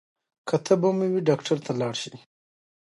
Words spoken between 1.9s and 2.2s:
شئ.